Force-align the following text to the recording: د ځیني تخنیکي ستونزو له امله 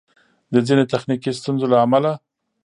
د 0.53 0.55
ځیني 0.67 0.85
تخنیکي 0.93 1.31
ستونزو 1.39 1.65
له 1.71 1.77
امله 1.85 2.11